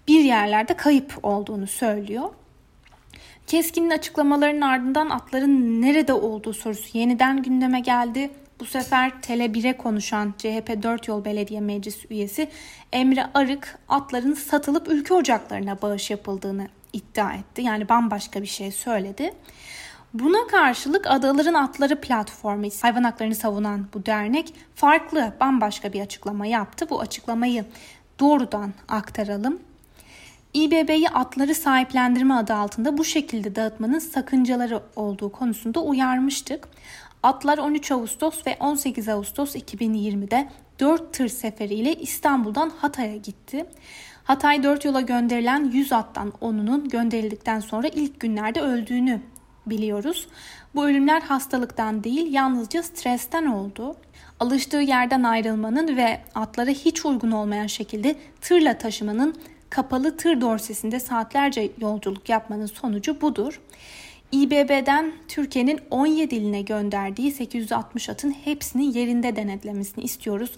bir 0.07 0.23
yerlerde 0.23 0.73
kayıp 0.73 1.19
olduğunu 1.23 1.67
söylüyor. 1.67 2.29
Keskin'in 3.51 3.89
açıklamalarının 3.89 4.61
ardından 4.61 5.09
atların 5.09 5.81
nerede 5.81 6.13
olduğu 6.13 6.53
sorusu 6.53 6.97
yeniden 6.97 7.43
gündeme 7.43 7.79
geldi. 7.79 8.29
Bu 8.59 8.65
sefer 8.65 9.21
Tele 9.21 9.45
1'e 9.45 9.77
konuşan 9.77 10.33
CHP 10.37 10.83
4 10.83 11.07
Yol 11.07 11.25
Belediye 11.25 11.61
Meclis 11.61 12.05
üyesi 12.09 12.49
Emre 12.93 13.25
Arık 13.33 13.79
atların 13.89 14.33
satılıp 14.33 14.87
ülke 14.87 15.13
ocaklarına 15.13 15.81
bağış 15.81 16.11
yapıldığını 16.11 16.67
iddia 16.93 17.33
etti. 17.33 17.61
Yani 17.61 17.89
bambaşka 17.89 18.41
bir 18.41 18.47
şey 18.47 18.71
söyledi. 18.71 19.33
Buna 20.13 20.47
karşılık 20.47 21.07
Adaların 21.07 21.53
Atları 21.53 22.01
platformu 22.01 22.67
hayvan 22.81 23.03
haklarını 23.03 23.35
savunan 23.35 23.87
bu 23.93 24.05
dernek 24.05 24.53
farklı 24.75 25.33
bambaşka 25.39 25.93
bir 25.93 26.01
açıklama 26.01 26.45
yaptı. 26.45 26.89
Bu 26.89 27.01
açıklamayı 27.01 27.65
doğrudan 28.19 28.73
aktaralım. 28.87 29.59
İBB'yi 30.53 31.09
atları 31.09 31.55
sahiplendirme 31.55 32.33
adı 32.33 32.53
altında 32.53 32.97
bu 32.97 33.03
şekilde 33.05 33.55
dağıtmanın 33.55 33.99
sakıncaları 33.99 34.81
olduğu 34.95 35.31
konusunda 35.31 35.79
uyarmıştık. 35.79 36.67
Atlar 37.23 37.57
13 37.57 37.91
Ağustos 37.91 38.47
ve 38.47 38.57
18 38.59 39.09
Ağustos 39.09 39.55
2020'de 39.55 40.49
4 40.79 41.13
tır 41.13 41.27
seferiyle 41.27 41.95
İstanbul'dan 41.95 42.69
Hatay'a 42.69 43.15
gitti. 43.15 43.65
Hatay 44.23 44.63
4 44.63 44.85
yola 44.85 45.01
gönderilen 45.01 45.71
100 45.71 45.93
attan 45.93 46.33
10'unun 46.41 46.89
gönderildikten 46.89 47.59
sonra 47.59 47.87
ilk 47.87 48.19
günlerde 48.19 48.61
öldüğünü 48.61 49.21
biliyoruz. 49.65 50.27
Bu 50.75 50.85
ölümler 50.87 51.21
hastalıktan 51.21 52.03
değil 52.03 52.33
yalnızca 52.33 52.83
stresten 52.83 53.45
oldu. 53.45 53.95
Alıştığı 54.39 54.77
yerden 54.77 55.23
ayrılmanın 55.23 55.97
ve 55.97 56.21
atlara 56.35 56.71
hiç 56.71 57.05
uygun 57.05 57.31
olmayan 57.31 57.67
şekilde 57.67 58.15
tırla 58.41 58.77
taşımanın 58.77 59.35
kapalı 59.71 60.17
tır 60.17 60.41
dorsesinde 60.41 60.99
saatlerce 60.99 61.71
yolculuk 61.77 62.29
yapmanın 62.29 62.65
sonucu 62.65 63.21
budur. 63.21 63.61
İBB'den 64.31 65.13
Türkiye'nin 65.27 65.79
17 65.91 66.35
iline 66.35 66.61
gönderdiği 66.61 67.31
860 67.31 68.09
atın 68.09 68.31
hepsinin 68.31 68.91
yerinde 68.91 69.35
denetlemesini 69.35 70.03
istiyoruz. 70.03 70.51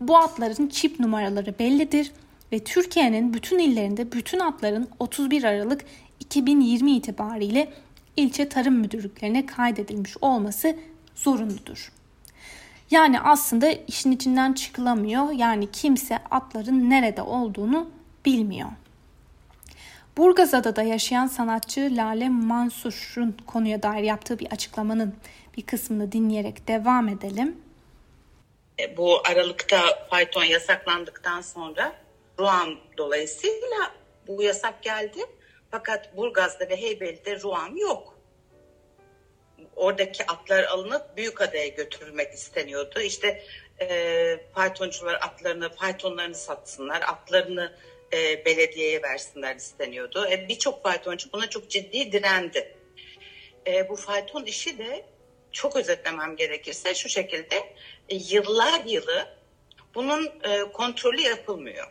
Bu 0.00 0.16
atların 0.16 0.68
çip 0.68 1.00
numaraları 1.00 1.58
bellidir 1.58 2.12
ve 2.52 2.58
Türkiye'nin 2.58 3.34
bütün 3.34 3.58
illerinde 3.58 4.12
bütün 4.12 4.40
atların 4.40 4.88
31 4.98 5.44
Aralık 5.44 5.84
2020 6.20 6.92
itibariyle 6.92 7.72
ilçe 8.16 8.48
tarım 8.48 8.74
müdürlüklerine 8.74 9.46
kaydedilmiş 9.46 10.16
olması 10.20 10.76
zorunludur. 11.14 11.92
Yani 12.90 13.20
aslında 13.20 13.70
işin 13.70 14.12
içinden 14.12 14.52
çıkılamıyor. 14.52 15.32
Yani 15.32 15.70
kimse 15.72 16.18
atların 16.30 16.90
nerede 16.90 17.22
olduğunu 17.22 17.99
bilmiyor. 18.24 18.68
Burgazada'da 20.16 20.82
yaşayan 20.82 21.26
sanatçı 21.26 21.80
Lale 21.80 22.28
Mansur'un 22.28 23.36
konuya 23.46 23.82
dair 23.82 24.02
yaptığı 24.02 24.38
bir 24.38 24.46
açıklamanın 24.52 25.14
bir 25.56 25.62
kısmını 25.62 26.12
dinleyerek 26.12 26.68
devam 26.68 27.08
edelim. 27.08 27.56
E, 28.80 28.96
bu 28.96 29.22
Aralık'ta 29.26 30.06
fayton 30.10 30.44
yasaklandıktan 30.44 31.40
sonra 31.40 31.92
Ruam 32.38 32.68
dolayısıyla 32.98 33.92
bu 34.26 34.42
yasak 34.42 34.82
geldi. 34.82 35.20
Fakat 35.70 36.16
Burgaz'da 36.16 36.68
ve 36.68 36.76
Heybeli'de 36.76 37.40
Ruam 37.40 37.76
yok. 37.76 38.18
Oradaki 39.76 40.26
atlar 40.26 40.64
alınıp 40.64 41.16
Büyükada'ya 41.16 41.68
götürülmek 41.68 42.32
isteniyordu. 42.32 43.00
İşte 43.00 43.42
e, 43.80 44.38
faytoncular 44.54 45.14
atlarını, 45.14 45.68
faytonlarını 45.68 46.34
satsınlar, 46.34 47.02
atlarını 47.02 47.72
e, 48.12 48.44
belediyeye 48.44 49.02
versinler 49.02 49.56
isteniyordu. 49.56 50.26
E, 50.30 50.48
Birçok 50.48 50.82
faytoncu 50.82 51.32
buna 51.32 51.50
çok 51.50 51.70
ciddi 51.70 52.12
direndi. 52.12 52.74
E, 53.66 53.88
bu 53.88 53.96
fayton 53.96 54.44
işi 54.44 54.78
de 54.78 55.04
çok 55.52 55.76
özetlemem 55.76 56.36
gerekirse 56.36 56.94
şu 56.94 57.08
şekilde 57.08 57.56
e, 58.08 58.16
yıllar 58.16 58.84
yılı 58.84 59.28
bunun 59.94 60.26
e, 60.26 60.72
kontrolü 60.72 61.20
yapılmıyor. 61.20 61.86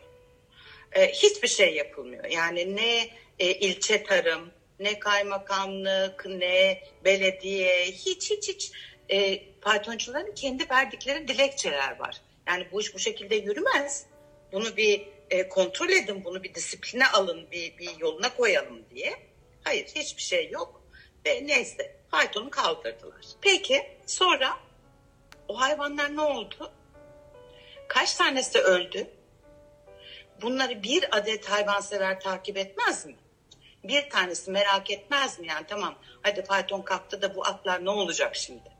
E, 0.92 1.12
hiçbir 1.12 1.48
şey 1.48 1.74
yapılmıyor. 1.74 2.24
Yani 2.24 2.76
ne 2.76 3.08
e, 3.38 3.52
ilçe 3.52 4.02
tarım, 4.02 4.50
ne 4.80 4.98
kaymakamlık, 4.98 6.26
ne 6.26 6.82
belediye, 7.04 7.84
hiç 7.84 8.30
hiç 8.30 8.48
hiç 8.48 8.72
e, 9.10 9.42
faytoncuların 9.60 10.34
kendi 10.34 10.70
verdikleri 10.70 11.28
dilekçeler 11.28 11.98
var. 11.98 12.20
Yani 12.46 12.66
bu 12.72 12.80
iş 12.80 12.94
bu 12.94 12.98
şekilde 12.98 13.36
yürümez. 13.36 14.06
Bunu 14.52 14.76
bir 14.76 15.02
e, 15.30 15.48
kontrol 15.48 15.88
edin 15.88 16.24
bunu 16.24 16.42
bir 16.42 16.54
disipline 16.54 17.06
alın 17.08 17.50
bir, 17.50 17.78
bir 17.78 17.98
yoluna 17.98 18.36
koyalım 18.36 18.90
diye. 18.90 19.30
Hayır 19.64 19.86
hiçbir 19.86 20.22
şey 20.22 20.50
yok 20.50 20.82
ve 21.26 21.46
neyse 21.46 21.96
faytonu 22.10 22.50
kaldırdılar. 22.50 23.26
Peki 23.40 23.98
sonra 24.06 24.56
o 25.48 25.60
hayvanlar 25.60 26.16
ne 26.16 26.20
oldu? 26.20 26.72
Kaç 27.88 28.14
tanesi 28.14 28.58
öldü? 28.58 29.10
Bunları 30.42 30.82
bir 30.82 31.18
adet 31.18 31.50
hayvansever 31.50 32.20
takip 32.20 32.56
etmez 32.56 33.06
mi? 33.06 33.16
Bir 33.84 34.10
tanesi 34.10 34.50
merak 34.50 34.90
etmez 34.90 35.38
mi? 35.38 35.46
Yani 35.46 35.66
tamam 35.68 35.98
hadi 36.22 36.44
fayton 36.44 36.82
kalktı 36.82 37.22
da 37.22 37.34
bu 37.34 37.46
atlar 37.46 37.84
ne 37.84 37.90
olacak 37.90 38.36
şimdi? 38.36 38.72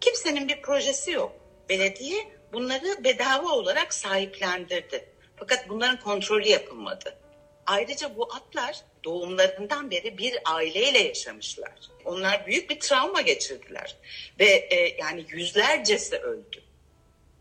Kimsenin 0.00 0.48
bir 0.48 0.62
projesi 0.62 1.10
yok. 1.10 1.32
Belediye 1.68 2.28
bunları 2.52 3.04
bedava 3.04 3.48
olarak 3.48 3.94
sahiplendirdi. 3.94 5.15
Fakat 5.36 5.68
bunların 5.68 6.00
kontrolü 6.00 6.48
yapılmadı. 6.48 7.18
Ayrıca 7.66 8.16
bu 8.16 8.34
atlar 8.34 8.80
doğumlarından 9.04 9.90
beri 9.90 10.18
bir 10.18 10.38
aileyle 10.44 10.98
yaşamışlar. 10.98 11.72
Onlar 12.04 12.46
büyük 12.46 12.70
bir 12.70 12.80
travma 12.80 13.20
geçirdiler 13.20 13.96
ve 14.40 14.44
e, 14.46 14.96
yani 15.00 15.24
yüzlercesi 15.28 16.16
öldü 16.16 16.62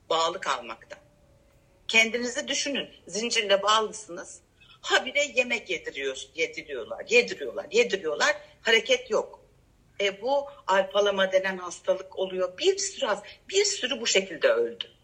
bağlı 0.10 0.40
kalmaktan. 0.42 1.00
Kendinizi 1.88 2.48
düşünün 2.48 2.90
zincirle 3.08 3.64
bağlısınız. 3.64 4.40
Habire 4.82 5.24
yemek 5.36 5.70
yediriyor, 5.70 6.18
yediriyorlar, 6.36 7.06
yediriyorlar, 7.10 7.66
yediriyorlar. 7.72 8.36
Hareket 8.62 9.12
yok. 9.12 9.46
E, 10.02 10.22
bu 10.22 10.48
alpalama 10.68 11.32
denen 11.32 11.58
hastalık 11.58 12.20
oluyor. 12.20 12.58
Bir 12.58 12.78
sürü 12.78 13.08
bir 13.50 13.66
sürü 13.66 14.02
bu 14.02 14.08
şekilde 14.08 14.48
öldü. 14.48 14.95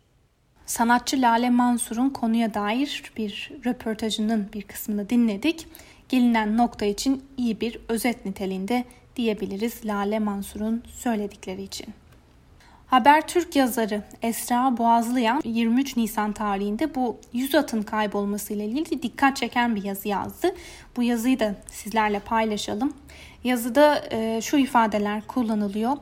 Sanatçı 0.71 1.21
Lale 1.21 1.49
Mansur'un 1.49 2.09
konuya 2.09 2.53
dair 2.53 3.03
bir 3.17 3.51
röportajının 3.65 4.49
bir 4.53 4.61
kısmını 4.61 5.09
dinledik. 5.09 5.67
Gelinen 6.09 6.57
nokta 6.57 6.85
için 6.85 7.23
iyi 7.37 7.61
bir 7.61 7.79
özet 7.87 8.25
niteliğinde 8.25 8.85
diyebiliriz 9.15 9.85
Lale 9.85 10.19
Mansur'un 10.19 10.83
söyledikleri 10.93 11.63
için. 11.63 11.87
Habertürk 12.87 13.55
yazarı 13.55 14.03
Esra 14.21 14.77
Boğazlıyan 14.77 15.41
23 15.45 15.97
Nisan 15.97 16.33
tarihinde 16.33 16.95
bu 16.95 17.17
yüz 17.33 17.55
atın 17.55 17.81
kaybolması 17.81 18.53
ile 18.53 18.65
ilgili 18.65 19.03
dikkat 19.03 19.37
çeken 19.37 19.75
bir 19.75 19.83
yazı 19.83 20.07
yazdı. 20.07 20.55
Bu 20.97 21.03
yazıyı 21.03 21.39
da 21.39 21.55
sizlerle 21.71 22.19
paylaşalım. 22.19 22.93
Yazıda 23.43 24.03
e, 24.11 24.41
şu 24.41 24.57
ifadeler 24.57 25.21
kullanılıyor. 25.27 25.97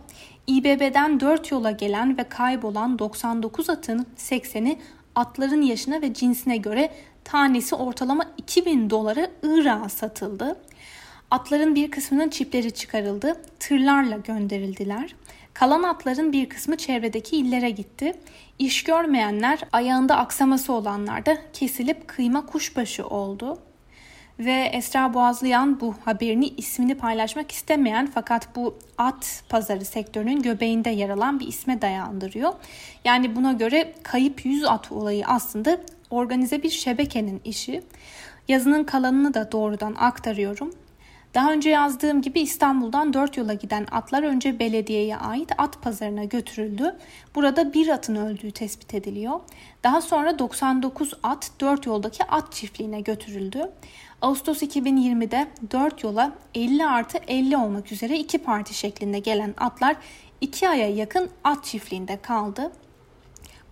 İBB'den 0.50 1.20
4 1.20 1.52
yola 1.52 1.72
gelen 1.72 2.18
ve 2.18 2.24
kaybolan 2.24 3.00
99 3.00 3.70
atın 3.70 4.06
80'i 4.18 4.80
atların 5.16 5.62
yaşına 5.62 6.02
ve 6.02 6.14
cinsine 6.14 6.58
göre 6.58 6.92
tanesi 7.24 7.76
ortalama 7.76 8.24
2000 8.38 8.90
dolara 8.90 9.28
Irak'a 9.44 9.90
satıldı. 9.90 10.60
Atların 11.32 11.76
bir 11.76 11.92
kısmının 11.92 12.30
çipleri 12.30 12.72
çıkarıldı, 12.72 13.42
tırlarla 13.60 14.18
gönderildiler. 14.18 15.16
Kalan 15.54 15.84
atların 15.84 16.34
bir 16.34 16.50
kısmı 16.50 16.78
çevredeki 16.78 17.38
illere 17.38 17.70
gitti. 17.70 18.14
İş 18.60 18.84
görmeyenler, 18.84 19.60
ayağında 19.72 20.18
aksaması 20.18 20.74
olanlar 20.74 21.26
da 21.26 21.38
kesilip 21.54 22.08
kıyma 22.08 22.46
kuşbaşı 22.46 23.08
oldu. 23.08 23.58
Ve 24.40 24.70
Esra 24.74 25.14
Boğazlayan 25.14 25.80
bu 25.80 25.96
haberini 26.06 26.48
ismini 26.48 26.96
paylaşmak 26.96 27.52
istemeyen 27.52 28.10
fakat 28.14 28.56
bu 28.56 28.78
at 28.98 29.44
pazarı 29.50 29.86
sektörünün 29.86 30.42
göbeğinde 30.42 30.90
yer 30.90 31.10
alan 31.10 31.40
bir 31.40 31.48
isme 31.48 31.82
dayandırıyor. 31.82 32.54
Yani 33.06 33.36
buna 33.36 33.54
göre 33.54 33.94
kayıp 34.04 34.46
yüz 34.46 34.64
at 34.64 34.92
olayı 34.92 35.28
aslında 35.28 35.78
organize 36.10 36.64
bir 36.64 36.70
şebekenin 36.70 37.42
işi. 37.46 37.84
Yazının 38.48 38.84
kalanını 38.84 39.34
da 39.34 39.52
doğrudan 39.52 39.96
aktarıyorum. 40.00 40.74
Daha 41.34 41.52
önce 41.52 41.70
yazdığım 41.70 42.22
gibi 42.22 42.40
İstanbul'dan 42.40 43.14
4 43.14 43.38
yola 43.38 43.54
giden 43.54 43.88
atlar 43.92 44.24
önce 44.24 44.60
belediyeye 44.60 45.18
ait 45.18 45.52
at 45.58 45.82
pazarına 45.82 46.24
götürüldü. 46.24 46.96
Burada 47.36 47.74
bir 47.74 47.88
atın 47.88 48.16
öldüğü 48.16 48.52
tespit 48.52 48.94
ediliyor. 48.94 49.40
Daha 49.84 50.02
sonra 50.02 50.40
99 50.40 51.14
at 51.24 51.52
4 51.62 51.86
yoldaki 51.86 52.24
at 52.24 52.52
çiftliğine 52.52 53.02
götürüldü. 53.02 53.72
Ağustos 54.22 54.64
2020'de 54.64 55.48
4 55.72 56.04
yola 56.04 56.32
50 56.56 56.86
artı 56.86 57.18
50 57.28 57.58
olmak 57.58 57.92
üzere 57.92 58.20
iki 58.20 58.38
parti 58.38 58.74
şeklinde 58.74 59.20
gelen 59.20 59.54
atlar 59.58 59.96
2 60.42 60.70
aya 60.70 60.90
yakın 60.90 61.30
at 61.44 61.64
çiftliğinde 61.64 62.22
kaldı. 62.22 62.72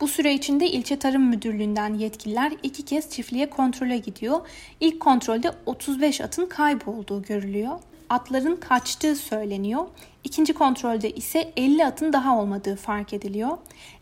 Bu 0.01 0.07
süre 0.07 0.33
içinde 0.33 0.67
ilçe 0.67 0.99
tarım 0.99 1.23
müdürlüğünden 1.29 1.93
yetkililer 1.93 2.53
iki 2.63 2.85
kez 2.85 3.09
çiftliğe 3.09 3.49
kontrole 3.49 3.97
gidiyor. 3.97 4.39
İlk 4.79 4.99
kontrolde 4.99 5.51
35 5.65 6.21
atın 6.21 6.45
kaybolduğu 6.45 7.21
görülüyor. 7.21 7.79
Atların 8.09 8.55
kaçtığı 8.55 9.15
söyleniyor. 9.15 9.85
İkinci 10.23 10.53
kontrolde 10.53 11.11
ise 11.11 11.53
50 11.57 11.85
atın 11.85 12.13
daha 12.13 12.39
olmadığı 12.39 12.75
fark 12.75 13.13
ediliyor. 13.13 13.57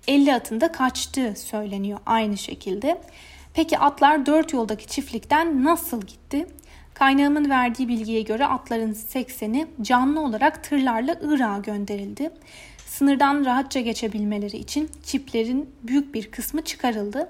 50 0.07 0.33
atın 0.33 0.61
da 0.61 0.71
kaçtığı 0.71 1.33
söyleniyor 1.35 1.99
aynı 2.05 2.37
şekilde. 2.37 3.01
Peki 3.53 3.79
atlar 3.79 4.25
4 4.25 4.53
yoldaki 4.53 4.87
çiftlikten 4.87 5.63
nasıl 5.63 6.01
gitti? 6.01 6.47
Kaynağımın 6.93 7.49
verdiği 7.49 7.87
bilgiye 7.87 8.21
göre 8.21 8.45
atların 8.45 8.93
80'i 8.93 9.67
canlı 9.81 10.21
olarak 10.21 10.63
tırlarla 10.63 11.15
Irak'a 11.21 11.57
gönderildi. 11.57 12.31
Sınırdan 12.85 13.45
rahatça 13.45 13.79
geçebilmeleri 13.79 14.57
için 14.57 14.89
çiplerin 15.03 15.69
büyük 15.83 16.13
bir 16.13 16.31
kısmı 16.31 16.61
çıkarıldı. 16.61 17.29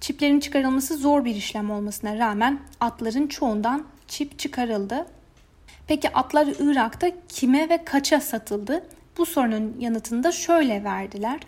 Çiplerin 0.00 0.40
çıkarılması 0.40 0.96
zor 0.96 1.24
bir 1.24 1.34
işlem 1.34 1.70
olmasına 1.70 2.18
rağmen 2.18 2.60
atların 2.80 3.26
çoğundan 3.26 3.86
çip 4.08 4.38
çıkarıldı. 4.38 5.06
Peki 5.86 6.12
atlar 6.12 6.48
Irak'ta 6.60 7.10
kime 7.28 7.68
ve 7.68 7.84
kaça 7.84 8.20
satıldı? 8.20 8.86
Bu 9.18 9.26
sorunun 9.26 9.76
yanıtını 9.80 10.24
da 10.24 10.32
şöyle 10.32 10.84
verdiler. 10.84 11.40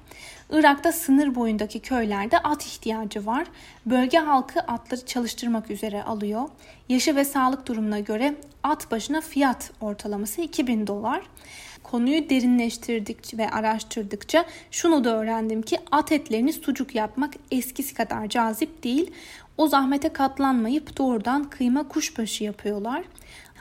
Irak'ta 0.51 0.93
sınır 0.93 1.35
boyundaki 1.35 1.81
köylerde 1.81 2.39
at 2.39 2.67
ihtiyacı 2.67 3.27
var. 3.27 3.47
Bölge 3.87 4.19
halkı 4.19 4.61
atları 4.61 5.07
çalıştırmak 5.07 5.71
üzere 5.71 6.03
alıyor. 6.03 6.49
Yaşı 6.89 7.17
ve 7.17 7.25
sağlık 7.25 7.67
durumuna 7.67 8.01
göre 8.01 8.35
at 8.63 8.91
başına 8.91 9.21
fiyat 9.21 9.71
ortalaması 9.81 10.41
2000 10.41 10.87
dolar 10.87 11.23
konuyu 11.83 12.31
derinleştirdikçe 12.31 13.39
ve 13.39 13.51
araştırdıkça 13.51 14.45
şunu 14.71 15.05
da 15.05 15.17
öğrendim 15.17 15.63
ki 15.63 15.79
at 15.91 16.13
etlerini 16.13 16.53
sucuk 16.53 16.95
yapmak 16.95 17.35
eskisi 17.51 17.95
kadar 17.95 18.29
cazip 18.29 18.85
değil. 18.85 19.11
O 19.57 19.67
zahmete 19.67 20.09
katlanmayıp 20.09 20.99
doğrudan 20.99 21.51
kıyma 21.51 21.89
kuşbaşı 21.89 22.45
yapıyorlar. 22.45 23.05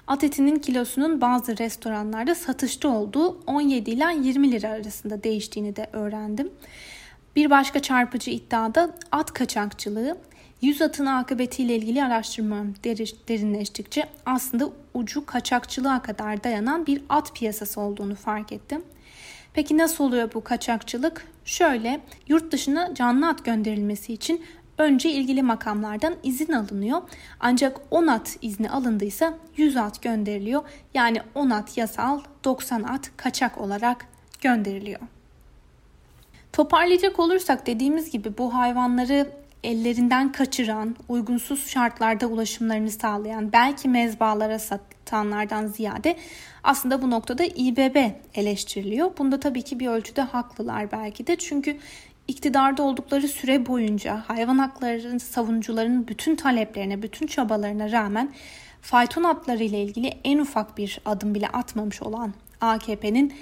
At 0.08 0.24
etinin 0.24 0.56
kilosunun 0.56 1.22
bazı 1.22 1.58
restoranlarda 1.58 2.36
satışta 2.36 2.88
olduğu 2.88 3.40
17 3.48 3.92
ila 3.92 4.12
20 4.12 4.52
lira 4.52 4.70
arasında 4.70 5.24
değiştiğini 5.24 5.76
de 5.76 5.90
öğrendim. 5.94 6.50
Bir 7.36 7.50
başka 7.50 7.80
çarpıcı 7.80 8.32
iddiada 8.32 8.96
at 9.12 9.34
kaçakçılığı. 9.34 10.18
Yüz 10.62 10.82
atın 10.82 11.06
akıbetiyle 11.06 11.76
ilgili 11.76 12.04
araştırmam 12.04 12.68
derinleştikçe 13.28 14.10
aslında 14.26 14.70
ucu 14.94 15.26
kaçakçılığa 15.26 16.02
kadar 16.02 16.44
dayanan 16.44 16.86
bir 16.86 17.02
at 17.10 17.36
piyasası 17.36 17.82
olduğunu 17.82 18.16
fark 18.16 18.52
ettim. 18.52 18.84
Peki 19.54 19.78
nasıl 19.78 20.04
oluyor 20.04 20.34
bu 20.34 20.44
kaçakçılık? 20.44 21.28
Şöyle, 21.46 22.02
yurt 22.28 22.52
dışına 22.52 22.96
canlı 22.96 23.28
at 23.28 23.46
gönderilmesi 23.46 24.14
için 24.14 24.46
önce 24.78 25.10
ilgili 25.10 25.44
makamlardan 25.44 26.16
izin 26.24 26.54
alınıyor. 26.54 27.02
Ancak 27.40 27.82
10 27.92 28.08
at 28.08 28.38
izni 28.42 28.70
alındıysa 28.70 29.34
100 29.58 29.78
at 29.78 30.02
gönderiliyor. 30.02 30.62
Yani 30.94 31.22
10 31.36 31.50
at 31.50 31.78
yasal, 31.78 32.22
90 32.44 32.84
at 32.84 33.12
kaçak 33.18 33.58
olarak 33.58 34.06
gönderiliyor. 34.42 35.00
Toparlayacak 36.54 37.20
olursak 37.20 37.68
dediğimiz 37.68 38.12
gibi 38.12 38.38
bu 38.38 38.54
hayvanları 38.54 39.32
ellerinden 39.64 40.32
kaçıran, 40.32 40.96
uygunsuz 41.10 41.68
şartlarda 41.68 42.28
ulaşımlarını 42.28 42.92
sağlayan, 42.92 43.52
belki 43.52 43.90
mezbalara 43.90 44.60
satanlardan 44.60 45.68
ziyade 45.68 46.18
aslında 46.64 47.02
bu 47.02 47.12
noktada 47.12 47.44
İBB 47.44 48.12
eleştiriliyor. 48.36 49.12
Bunda 49.18 49.40
tabii 49.40 49.62
ki 49.62 49.80
bir 49.80 49.88
ölçüde 49.88 50.22
haklılar 50.22 50.92
belki 50.92 51.28
de. 51.28 51.36
Çünkü 51.36 51.78
iktidarda 52.28 52.84
oldukları 52.84 53.28
süre 53.28 53.66
boyunca 53.66 54.24
hayvan 54.28 54.58
hakları 54.58 55.20
savunucularının 55.20 56.08
bütün 56.08 56.36
taleplerine, 56.36 57.02
bütün 57.02 57.28
çabalarına 57.28 57.92
rağmen 57.92 58.34
fayton 58.82 59.24
atları 59.24 59.64
ile 59.64 59.84
ilgili 59.84 60.08
en 60.24 60.40
ufak 60.40 60.78
bir 60.78 61.00
adım 61.06 61.36
bile 61.36 61.48
atmamış 61.48 62.02
olan 62.02 62.34
AKP'nin 62.62 63.34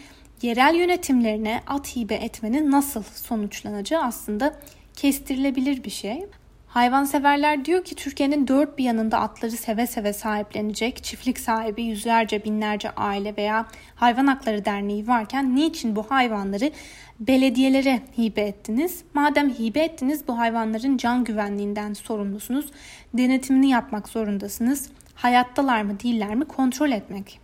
yerel 0.41 0.76
yönetimlerine 0.76 1.62
at 1.67 1.96
hibe 1.96 2.15
etmenin 2.15 2.72
nasıl 2.72 3.04
sonuçlanacağı 3.04 4.04
aslında 4.04 4.60
kestirilebilir 4.96 5.84
bir 5.84 5.89
şey. 5.89 6.26
Hayvanseverler 6.72 7.66
diyor 7.66 7.84
ki 7.84 7.96
Türkiye'nin 7.96 8.48
dört 8.48 8.78
bir 8.78 8.84
yanında 8.84 9.20
atları 9.20 9.52
seve 9.52 9.88
seve 9.88 10.14
sahiplenecek 10.14 11.04
çiftlik 11.04 11.40
sahibi 11.40 11.84
yüzlerce 11.84 12.44
binlerce 12.44 12.92
aile 12.92 13.38
veya 13.38 13.68
hayvan 13.96 14.28
hakları 14.28 14.66
derneği 14.66 15.08
varken 15.08 15.56
niçin 15.56 15.96
bu 15.96 16.04
hayvanları 16.04 16.72
belediyelere 17.20 18.02
hibe 18.18 18.42
ettiniz? 18.42 19.04
Madem 19.14 19.50
hibe 19.50 19.80
ettiniz 19.80 20.28
bu 20.28 20.38
hayvanların 20.38 20.98
can 20.98 21.24
güvenliğinden 21.24 21.94
sorumlusunuz. 21.94 22.66
Denetimini 23.14 23.70
yapmak 23.70 24.10
zorundasınız. 24.10 24.90
Hayattalar 25.16 25.82
mı 25.82 26.00
değiller 26.00 26.36
mi 26.36 26.46
kontrol 26.46 26.92
etmek 26.92 27.40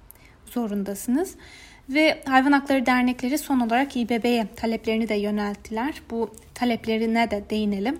zorundasınız. 0.46 1.36
Ve 1.90 2.24
hayvan 2.26 2.52
hakları 2.52 2.86
dernekleri 2.86 3.38
son 3.38 3.60
olarak 3.60 3.98
İBB'ye 3.98 4.48
taleplerini 4.56 5.10
de 5.10 5.16
yönelttiler. 5.16 6.02
Bu 6.12 6.32
taleplerine 6.54 7.32
de 7.32 7.44
değinelim. 7.50 8.00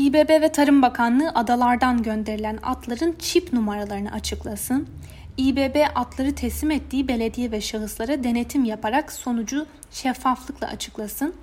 İBB 0.00 0.42
ve 0.42 0.52
Tarım 0.52 0.82
Bakanlığı 0.82 1.30
adalardan 1.34 2.02
gönderilen 2.02 2.58
atların 2.62 3.16
çip 3.18 3.52
numaralarını 3.52 4.12
açıklasın. 4.12 4.88
İBB 5.36 5.76
atları 5.94 6.34
teslim 6.34 6.70
ettiği 6.70 7.08
belediye 7.08 7.50
ve 7.50 7.60
şahıslara 7.60 8.24
denetim 8.24 8.64
yaparak 8.64 9.12
sonucu 9.12 9.66
şeffaflıkla 9.90 10.66
açıklasın. 10.66 11.34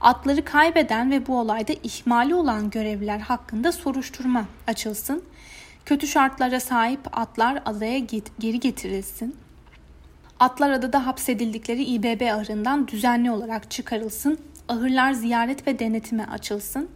Atları 0.00 0.44
kaybeden 0.44 1.10
ve 1.10 1.26
bu 1.26 1.38
olayda 1.38 1.72
ihmali 1.82 2.34
olan 2.34 2.70
görevliler 2.70 3.18
hakkında 3.18 3.72
soruşturma 3.72 4.44
açılsın. 4.66 5.22
Kötü 5.86 6.06
şartlara 6.06 6.60
sahip 6.60 7.18
atlar 7.18 7.62
adaya 7.64 7.98
geri 8.38 8.60
getirilsin. 8.60 9.36
Atlar 10.40 10.70
adada 10.70 11.06
hapsedildikleri 11.06 11.84
İBB 11.84 12.32
ahırından 12.34 12.88
düzenli 12.88 13.30
olarak 13.30 13.70
çıkarılsın, 13.70 14.38
ahırlar 14.68 15.12
ziyaret 15.12 15.66
ve 15.66 15.78
denetime 15.78 16.24
açılsın. 16.24 16.88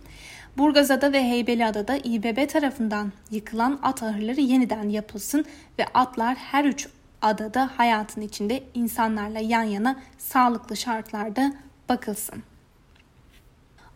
Burgazada 0.58 1.12
ve 1.12 1.24
Heybeliada'da 1.24 1.96
İBB 1.96 2.48
tarafından 2.48 3.12
yıkılan 3.30 3.78
at 3.82 4.02
ahırları 4.02 4.40
yeniden 4.40 4.88
yapılsın 4.88 5.44
ve 5.78 5.86
atlar 5.94 6.36
her 6.36 6.64
üç 6.64 6.88
adada 7.22 7.70
hayatın 7.76 8.20
içinde 8.20 8.62
insanlarla 8.74 9.38
yan 9.38 9.62
yana 9.62 9.96
sağlıklı 10.18 10.76
şartlarda 10.76 11.52
bakılsın. 11.88 12.42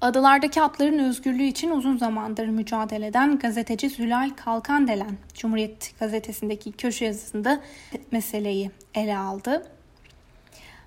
Adalardaki 0.01 0.63
atların 0.63 0.99
özgürlüğü 0.99 1.43
için 1.43 1.71
uzun 1.71 1.97
zamandır 1.97 2.47
mücadele 2.47 3.07
eden 3.07 3.39
gazeteci 3.39 3.89
Zülal 3.89 4.31
Kalkandelen, 4.37 5.19
Cumhuriyet 5.35 5.95
gazetesindeki 6.01 6.73
köşe 6.73 7.05
yazısında 7.05 7.61
meseleyi 8.11 8.71
ele 8.95 9.19
aldı. 9.19 9.67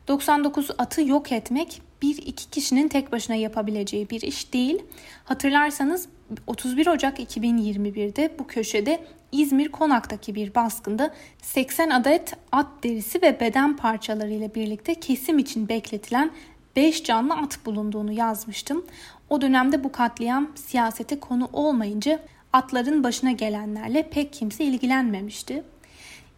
99 0.07 0.71
atı 0.77 1.01
yok 1.01 1.31
etmek 1.31 1.81
bir 2.01 2.17
iki 2.17 2.49
kişinin 2.49 2.87
tek 2.87 3.11
başına 3.11 3.35
yapabileceği 3.35 4.09
bir 4.09 4.21
iş 4.21 4.53
değil. 4.53 4.81
Hatırlarsanız 5.23 6.07
31 6.47 6.87
Ocak 6.87 7.19
2021'de 7.19 8.35
bu 8.39 8.47
köşede 8.47 8.99
İzmir 9.31 9.71
Konak'taki 9.71 10.35
bir 10.35 10.55
baskında 10.55 11.13
80 11.41 11.89
adet 11.89 12.33
at 12.51 12.67
derisi 12.83 13.21
ve 13.21 13.39
beden 13.39 13.77
parçaları 13.77 14.31
ile 14.31 14.55
birlikte 14.55 14.95
kesim 14.95 15.39
için 15.39 15.69
bekletilen 15.69 16.31
5 16.75 17.03
canlı 17.03 17.33
at 17.33 17.65
bulunduğunu 17.65 18.11
yazmıştım. 18.11 18.85
O 19.29 19.41
dönemde 19.41 19.83
bu 19.83 19.91
katliam 19.91 20.51
siyasete 20.55 21.19
konu 21.19 21.49
olmayınca 21.53 22.19
atların 22.53 23.03
başına 23.03 23.31
gelenlerle 23.31 24.09
pek 24.09 24.33
kimse 24.33 24.63
ilgilenmemişti. 24.63 25.63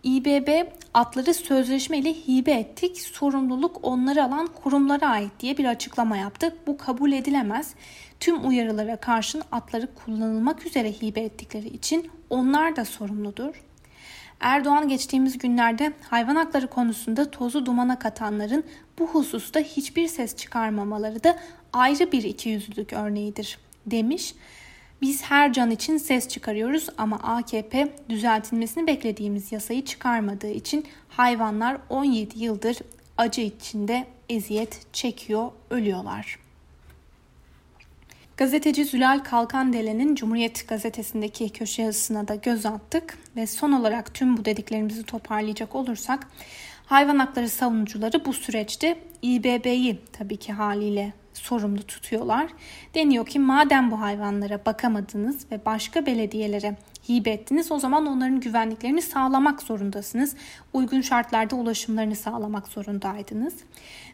İBB 0.04 0.68
atları 0.94 1.34
sözleşme 1.34 1.98
ile 1.98 2.14
hibe 2.14 2.52
ettik, 2.52 3.02
sorumluluk 3.02 3.80
onları 3.84 4.24
alan 4.24 4.48
kurumlara 4.48 5.08
ait 5.08 5.32
diye 5.40 5.58
bir 5.58 5.66
açıklama 5.66 6.18
yaptı. 6.18 6.56
Bu 6.68 6.78
kabul 6.78 7.12
edilemez. 7.12 7.74
Tüm 8.20 8.48
uyarılara 8.48 8.96
karşın 8.96 9.44
atları 9.52 9.88
kullanılmak 9.94 10.66
üzere 10.66 10.92
hibe 10.92 11.22
ettikleri 11.22 11.68
için 11.68 12.10
onlar 12.30 12.76
da 12.76 12.86
sorumludur. 12.86 13.64
Erdoğan 14.40 14.88
geçtiğimiz 14.88 15.38
günlerde 15.38 15.94
hayvan 16.10 16.36
hakları 16.36 16.68
konusunda 16.68 17.32
tozu 17.32 17.66
dumana 17.66 18.00
katanların 18.00 18.64
bu 19.00 19.08
hususta 19.08 19.60
hiçbir 19.60 20.08
ses 20.08 20.36
çıkarmamaları 20.36 21.24
da 21.24 21.38
ayrı 21.74 22.12
bir 22.12 22.24
ikiyüzlülük 22.24 22.94
örneğidir 22.94 23.60
demiş. 23.86 24.36
Biz 25.02 25.24
her 25.24 25.54
can 25.54 25.72
için 25.72 25.98
ses 25.98 26.28
çıkarıyoruz 26.28 26.90
ama 26.98 27.20
AKP 27.24 27.96
düzeltilmesini 28.10 28.88
beklediğimiz 28.88 29.52
yasayı 29.52 29.86
çıkarmadığı 29.86 30.52
için 30.52 30.86
hayvanlar 31.10 31.78
17 31.90 32.40
yıldır 32.40 32.78
acı 33.18 33.42
içinde 33.42 34.08
eziyet 34.30 34.94
çekiyor, 34.94 35.52
ölüyorlar. 35.70 36.40
Gazeteci 38.38 38.86
Zülal 38.86 39.20
Kalkandelen'in 39.20 40.16
Cumhuriyet 40.16 40.68
Gazetesi'ndeki 40.68 41.50
köşe 41.50 41.82
yazısına 41.82 42.28
da 42.28 42.36
göz 42.36 42.66
attık 42.66 43.18
ve 43.36 43.48
son 43.48 43.72
olarak 43.72 44.14
tüm 44.14 44.38
bu 44.38 44.46
dediklerimizi 44.46 45.04
toparlayacak 45.04 45.76
olursak 45.76 46.28
hayvan 46.86 47.20
hakları 47.20 47.50
savunucuları 47.50 48.26
bu 48.26 48.34
süreçte 48.34 49.00
İBB'yi 49.22 50.00
tabii 50.14 50.38
ki 50.38 50.54
haliyle 50.54 51.14
sorumlu 51.34 51.84
tutuyorlar. 51.84 52.48
Deniyor 52.96 53.26
ki 53.26 53.40
madem 53.40 53.92
bu 53.92 54.02
hayvanlara 54.02 54.66
bakamadınız 54.66 55.52
ve 55.52 55.66
başka 55.66 56.06
belediyelere 56.06 56.76
hibe 57.10 57.30
ettiniz 57.30 57.72
o 57.72 57.80
zaman 57.80 58.06
onların 58.06 58.40
güvenliklerini 58.40 59.02
sağlamak 59.02 59.62
zorundasınız. 59.62 60.36
Uygun 60.74 61.02
şartlarda 61.02 61.56
ulaşımlarını 61.56 62.16
sağlamak 62.16 62.68
zorundaydınız. 62.68 63.54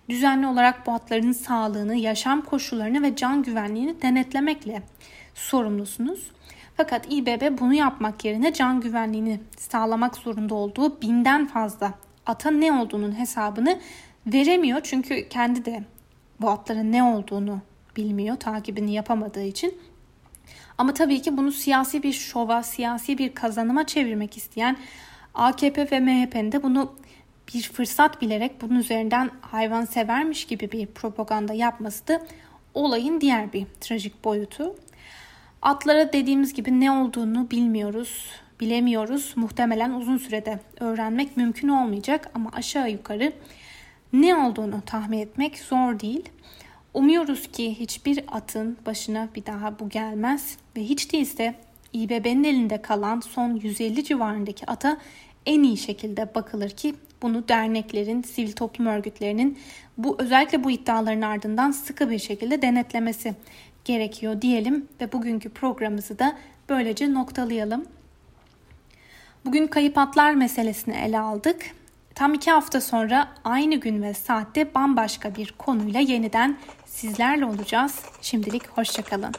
Düzenli 0.09 0.47
olarak 0.47 0.87
bu 0.87 0.91
atların 0.91 1.31
sağlığını, 1.31 1.95
yaşam 1.95 2.41
koşullarını 2.41 3.01
ve 3.01 3.15
can 3.15 3.43
güvenliğini 3.43 4.01
denetlemekle 4.01 4.83
sorumlusunuz. 5.35 6.31
Fakat 6.77 7.05
İBB 7.09 7.59
bunu 7.59 7.73
yapmak 7.73 8.25
yerine 8.25 8.53
can 8.53 8.81
güvenliğini 8.81 9.39
sağlamak 9.57 10.17
zorunda 10.17 10.55
olduğu 10.55 11.01
binden 11.01 11.47
fazla 11.47 11.93
ata 12.25 12.51
ne 12.51 12.73
olduğunun 12.73 13.19
hesabını 13.19 13.79
veremiyor. 14.27 14.79
Çünkü 14.83 15.29
kendi 15.29 15.65
de 15.65 15.83
bu 16.41 16.49
atların 16.49 16.91
ne 16.91 17.03
olduğunu 17.03 17.59
bilmiyor, 17.95 18.35
takibini 18.35 18.93
yapamadığı 18.93 19.43
için. 19.43 19.77
Ama 20.77 20.93
tabii 20.93 21.21
ki 21.21 21.37
bunu 21.37 21.51
siyasi 21.51 22.03
bir 22.03 22.13
şova, 22.13 22.63
siyasi 22.63 23.17
bir 23.17 23.35
kazanıma 23.35 23.87
çevirmek 23.87 24.37
isteyen 24.37 24.77
AKP 25.33 25.91
ve 25.91 25.99
MHP'nin 25.99 26.51
de 26.51 26.63
bunu 26.63 26.93
bir 27.53 27.61
fırsat 27.61 28.21
bilerek 28.21 28.61
bunun 28.61 28.79
üzerinden 28.79 29.31
hayvan 29.41 29.85
severmiş 29.85 30.45
gibi 30.45 30.71
bir 30.71 30.85
propaganda 30.85 31.53
yapması 31.53 32.07
da 32.07 32.21
olayın 32.73 33.21
diğer 33.21 33.53
bir 33.53 33.65
trajik 33.81 34.23
boyutu. 34.23 34.75
Atlara 35.61 36.13
dediğimiz 36.13 36.53
gibi 36.53 36.79
ne 36.79 36.91
olduğunu 36.91 37.51
bilmiyoruz, 37.51 38.25
bilemiyoruz. 38.59 39.33
Muhtemelen 39.35 39.91
uzun 39.91 40.17
sürede 40.17 40.59
öğrenmek 40.79 41.37
mümkün 41.37 41.67
olmayacak 41.67 42.29
ama 42.33 42.51
aşağı 42.53 42.91
yukarı 42.91 43.33
ne 44.13 44.35
olduğunu 44.35 44.81
tahmin 44.85 45.19
etmek 45.19 45.57
zor 45.57 45.99
değil. 45.99 46.29
Umuyoruz 46.93 47.47
ki 47.47 47.79
hiçbir 47.79 48.23
atın 48.27 48.77
başına 48.85 49.29
bir 49.35 49.45
daha 49.45 49.79
bu 49.79 49.89
gelmez 49.89 50.57
ve 50.77 50.83
hiç 50.83 51.13
değilse 51.13 51.55
İBB'nin 51.93 52.43
elinde 52.43 52.81
kalan 52.81 53.19
son 53.19 53.55
150 53.55 54.03
civarındaki 54.03 54.65
ata 54.65 54.97
en 55.45 55.63
iyi 55.63 55.77
şekilde 55.77 56.35
bakılır 56.35 56.69
ki 56.69 56.95
bunu 57.21 57.47
derneklerin, 57.47 58.21
sivil 58.21 58.51
toplum 58.51 58.87
örgütlerinin 58.87 59.59
bu 59.97 60.15
özellikle 60.19 60.63
bu 60.63 60.71
iddiaların 60.71 61.21
ardından 61.21 61.71
sıkı 61.71 62.09
bir 62.09 62.19
şekilde 62.19 62.61
denetlemesi 62.61 63.35
gerekiyor 63.85 64.41
diyelim 64.41 64.87
ve 65.01 65.11
bugünkü 65.11 65.49
programımızı 65.49 66.19
da 66.19 66.37
böylece 66.69 67.13
noktalayalım. 67.13 67.85
Bugün 69.45 69.67
kayıp 69.67 69.97
atlar 69.97 70.33
meselesini 70.33 70.95
ele 70.95 71.19
aldık. 71.19 71.75
Tam 72.19 72.33
iki 72.33 72.51
hafta 72.51 72.81
sonra 72.81 73.27
aynı 73.43 73.75
gün 73.75 74.01
ve 74.01 74.13
saatte 74.13 74.73
bambaşka 74.75 75.35
bir 75.35 75.53
konuyla 75.57 75.99
yeniden 75.99 76.57
sizlerle 76.85 77.45
olacağız. 77.45 77.99
Şimdilik 78.21 78.69
hoşçakalın. 78.69 79.31